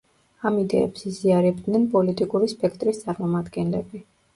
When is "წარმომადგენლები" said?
3.07-4.09